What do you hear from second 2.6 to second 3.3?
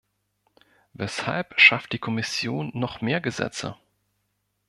noch mehr